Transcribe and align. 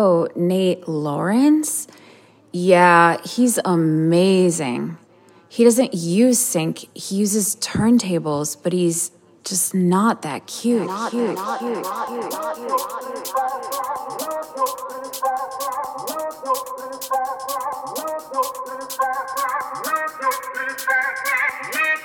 Oh, 0.00 0.28
Nate 0.36 0.86
Laurence? 0.86 1.88
Yeah, 2.52 3.20
he's 3.24 3.58
amazing. 3.64 4.96
He 5.48 5.64
doesn't 5.64 5.92
use 5.92 6.38
sync, 6.38 6.86
he 6.94 7.16
uses 7.16 7.56
turntables, 7.56 8.56
but 8.62 8.72
he's 8.72 9.10
just 9.42 9.74
not 9.74 10.22
that 10.22 10.46
cute. 10.46 10.86
Not 10.86 11.10
cute. 11.10 11.34
That 11.34 11.58
cute. 11.58 11.82
Cute. 21.72 21.97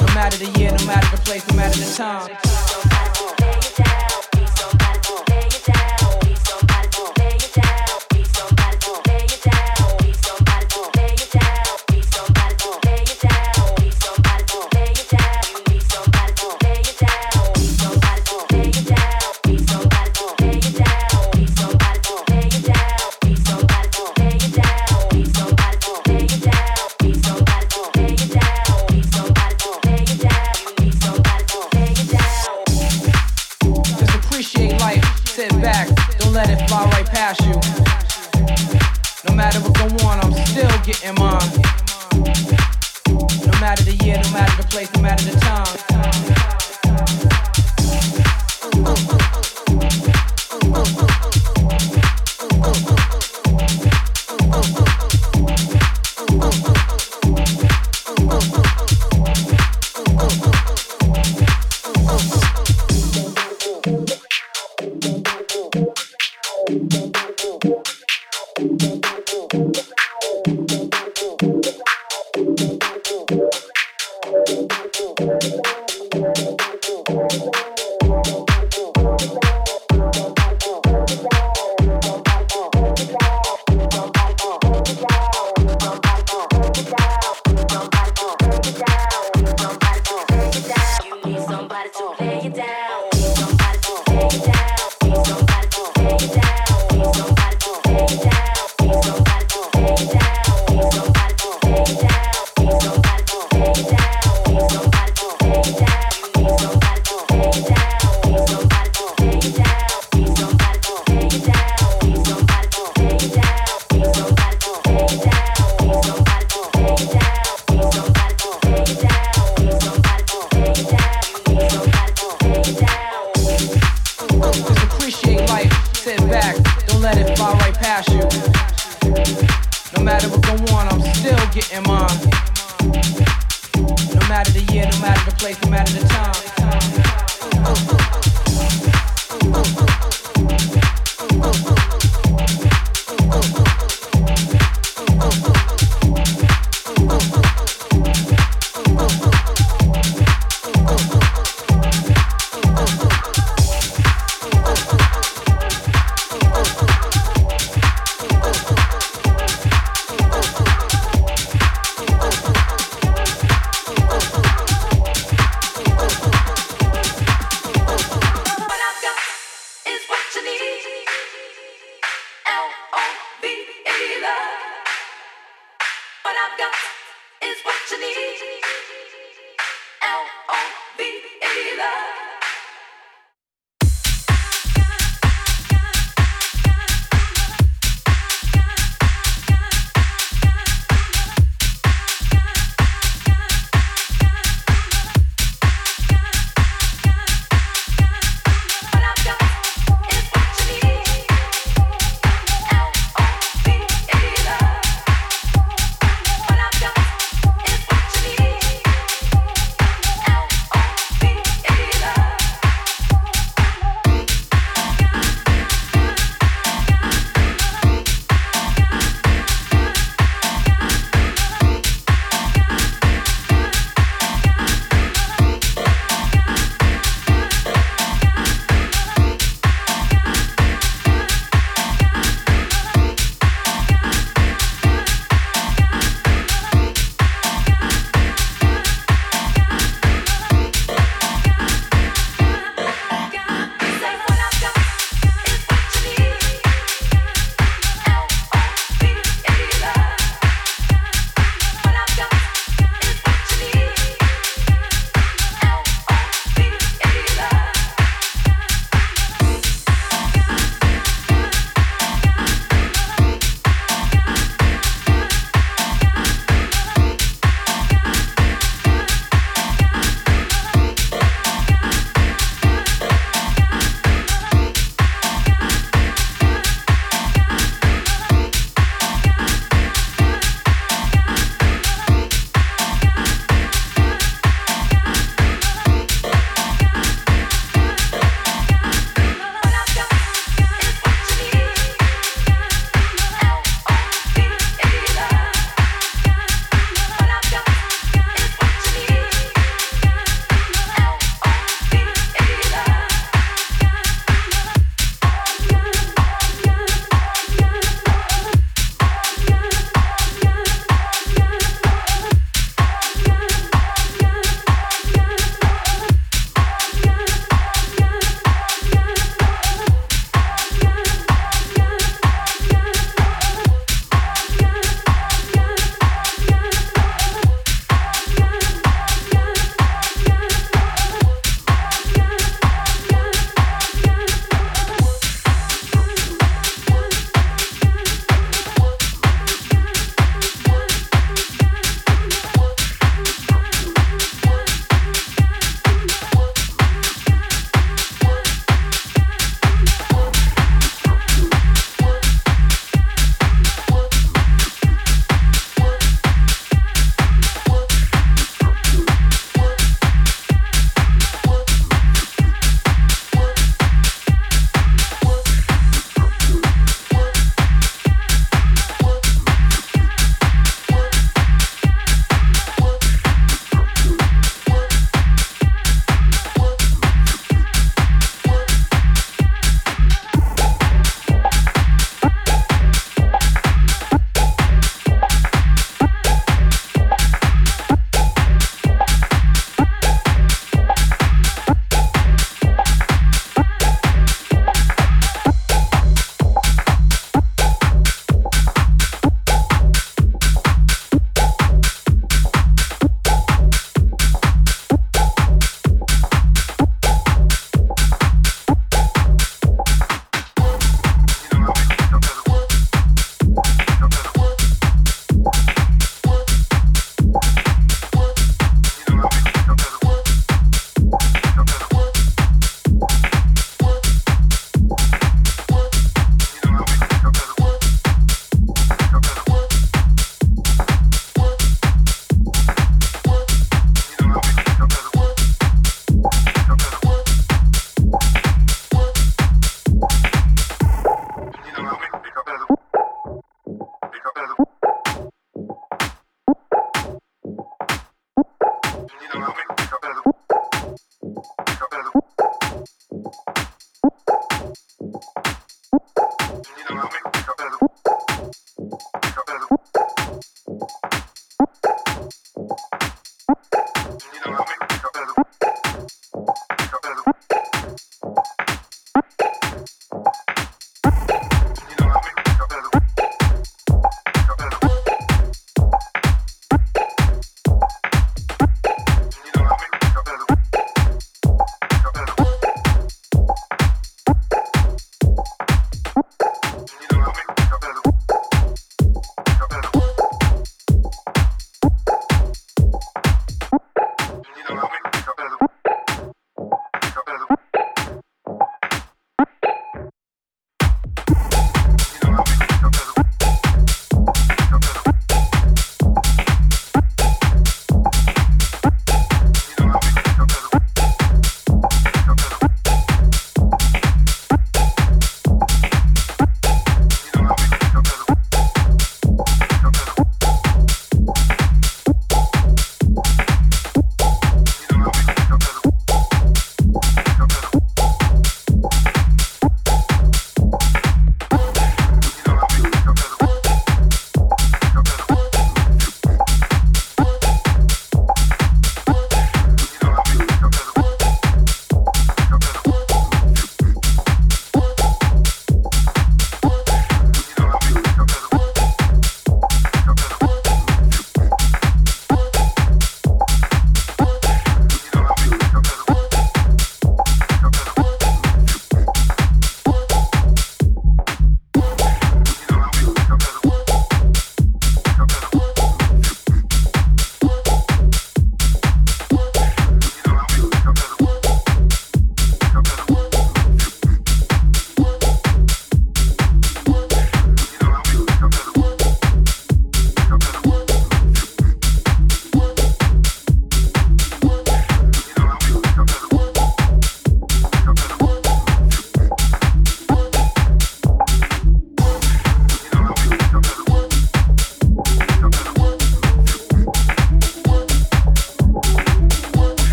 no 0.00 0.14
matter 0.14 0.38
the 0.38 0.50
year, 0.58 0.70
no 0.72 0.86
matter 0.86 1.16
the 1.16 1.22
place, 1.24 1.46
no 1.48 1.56
matter 1.56 1.78
the 1.78 1.94
time. 1.96 2.45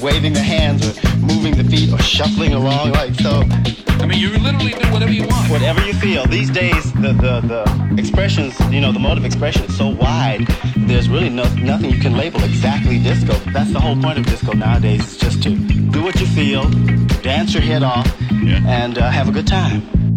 waving 0.00 0.32
the 0.32 0.42
hands 0.42 0.86
or 0.86 1.16
moving 1.18 1.56
the 1.56 1.64
feet 1.64 1.92
or 1.92 1.98
shuffling 1.98 2.54
along 2.54 2.92
like 2.92 3.14
so. 3.14 3.42
I 4.00 4.06
mean, 4.06 4.18
you 4.18 4.30
literally 4.30 4.72
do 4.72 4.92
whatever 4.92 5.12
you 5.12 5.26
want. 5.26 5.50
Whatever 5.50 5.84
you 5.84 5.92
feel. 5.94 6.24
These 6.26 6.50
days, 6.50 6.92
the, 6.94 7.12
the, 7.12 7.40
the 7.40 7.96
expressions, 7.98 8.58
you 8.72 8.80
know, 8.80 8.92
the 8.92 9.00
mode 9.00 9.18
of 9.18 9.24
expression 9.24 9.64
is 9.64 9.76
so 9.76 9.88
wide, 9.88 10.46
there's 10.76 11.08
really 11.08 11.28
no, 11.28 11.44
nothing 11.54 11.90
you 11.90 12.00
can 12.00 12.16
label 12.16 12.42
exactly 12.44 12.98
disco. 12.98 13.34
That's 13.52 13.72
the 13.72 13.80
whole 13.80 14.00
point 14.00 14.18
of 14.18 14.26
disco 14.26 14.52
nowadays, 14.52 15.04
is 15.06 15.16
just 15.16 15.42
to 15.42 15.50
do 15.56 16.02
what 16.02 16.20
you 16.20 16.26
feel, 16.26 16.68
dance 17.22 17.52
your 17.54 17.62
head 17.62 17.82
off, 17.82 18.06
yeah. 18.30 18.62
and 18.66 18.98
uh, 18.98 19.10
have 19.10 19.28
a 19.28 19.32
good 19.32 19.46
time. 19.46 20.07